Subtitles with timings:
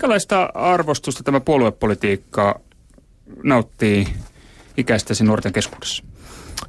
[0.00, 2.60] Minkälaista arvostusta tämä puoluepolitiikka
[3.42, 4.06] nauttii
[4.76, 6.04] ikäistäsi nuorten keskuudessa?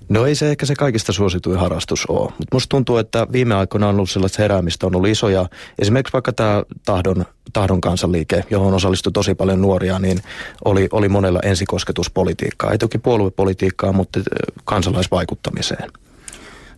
[0.10, 3.90] No ei se ehkä se kaikista suosituin harrastus ole, mutta musta tuntuu, että viime aikoina
[3.90, 5.46] on ollut sellaista heräämistä, on ollut isoja,
[5.80, 10.22] esimerkiksi vaikka tämä tahdon, tahdon kansanliike, johon osallistui tosi paljon nuoria, niin
[10.66, 14.20] oli, oli monella ensikosketuspolitiikkaa, ei toki puoluepolitiikkaa, mutta
[14.64, 15.92] kansalaisvaikuttamiseen.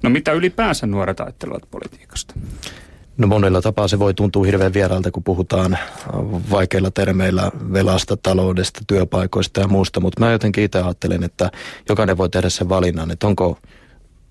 [0.03, 2.33] No mitä ylipäänsä nuoret ajattelevat politiikasta?
[3.17, 5.77] No monella tapaa se voi tuntua hirveän vieraalta, kun puhutaan
[6.51, 11.51] vaikeilla termeillä velasta, taloudesta, työpaikoista ja muusta, mutta mä jotenkin itse ajattelen, että
[11.89, 13.57] jokainen voi tehdä sen valinnan, että onko,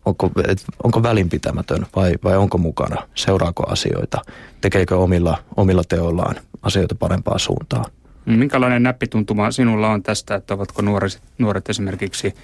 [0.04, 4.22] onko, et, onko välinpitämätön vai, vai onko mukana, seuraako asioita,
[4.60, 7.84] tekeekö omilla, omilla teollaan asioita parempaan suuntaan.
[8.26, 12.34] Minkälainen näppituntuma sinulla on tästä, että ovatko nuoret, nuoret esimerkiksi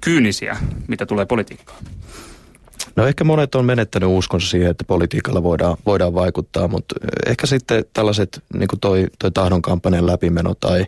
[0.00, 0.56] kyynisiä,
[0.88, 1.78] mitä tulee politiikkaan?
[2.96, 6.94] No ehkä monet on menettänyt uskonsa siihen, että politiikalla voidaan, voidaan vaikuttaa, mutta
[7.26, 10.86] ehkä sitten tällaiset, niin kuin toi, toi tahdon kampanjan läpimeno tai,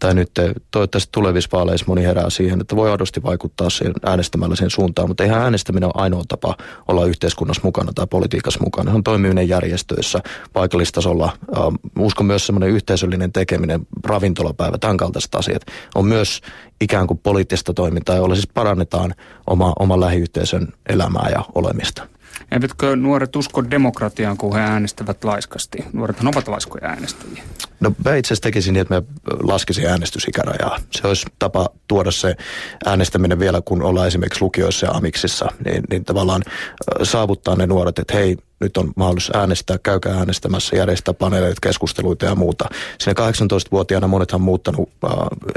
[0.00, 0.30] tai nyt
[0.70, 5.24] toivottavasti tulevissa vaaleissa moni herää siihen, että voi aidosti vaikuttaa siihen äänestämällä sen suuntaan, mutta
[5.24, 6.56] eihän äänestäminen ole ainoa tapa
[6.88, 8.90] olla yhteiskunnassa mukana tai politiikassa mukana.
[8.90, 10.20] Se on toimiminen järjestöissä,
[10.52, 11.32] paikallistasolla.
[11.56, 15.62] Ähm, uskon myös semmoinen yhteisöllinen tekeminen, ravintolapäivä, tämän kaltaiset asiat.
[15.94, 16.40] On myös
[16.80, 19.14] ikään kuin poliittista toimintaa, jolla siis parannetaan
[19.46, 22.06] oma, oman lähiyhteisön elämää ja olemista.
[22.52, 25.84] Eivätkö nuoret usko demokratiaan, kun he äänestävät laiskasti?
[25.92, 27.42] Nuorethan ovat laiskoja äänestäjiä.
[27.80, 29.02] No mä itse asiassa tekisin niin, että mä
[29.42, 30.78] laskisin äänestysikärajaa.
[30.90, 32.36] Se olisi tapa tuoda se
[32.86, 36.42] äänestäminen vielä, kun ollaan esimerkiksi lukioissa ja amiksissa, niin, niin tavallaan
[37.02, 42.34] saavuttaa ne nuoret, että hei, nyt on mahdollisuus äänestää, käykää äänestämässä, järjestää paneeleita, keskusteluita ja
[42.34, 42.64] muuta.
[42.98, 45.10] Siinä 18-vuotiaana monethan muuttanut äh,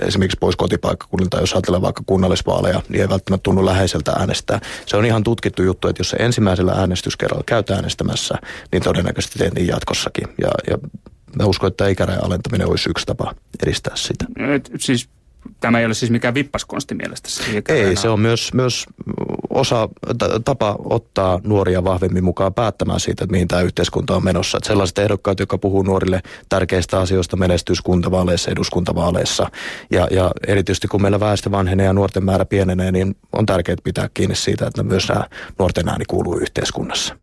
[0.08, 4.60] esimerkiksi pois kotipaikkakunnilta, jos ajatellaan vaikka kunnallisvaaleja, niin ei välttämättä tunnu läheiseltä äänestää.
[4.86, 8.36] Se on ihan tutkittu juttu, että jos se ensimmäisellä äänestyskerralla käyt äänestämässä,
[8.72, 10.28] niin todennäköisesti teet niin jatkossakin.
[10.42, 10.78] Ja, ja
[11.40, 14.26] mä uskon, että ikärajan alentaminen olisi yksi tapa edistää sitä.
[14.56, 15.10] Et, siis
[15.60, 17.30] Tämä ei ole siis mikään vippaskonsti mielestä.
[17.70, 18.86] Ei, se on myös, myös
[19.58, 19.90] osa,
[20.46, 24.58] tapa ottaa nuoria vahvemmin mukaan päättämään siitä, että mihin tämä yhteiskunta on menossa.
[24.58, 29.52] Että sellaiset ehdokkaat, jotka puhuu nuorille tärkeistä asioista menestyskuntavaaleissa, eduskuntavaaleissa
[29.92, 34.10] ja, ja erityisesti kun meillä väestö vanhenee ja nuorten määrä pienenee, niin on tärkeää pitää
[34.14, 35.24] kiinni siitä, että myös nämä
[35.60, 37.18] nuorten ääni kuuluu yhteiskunnassa.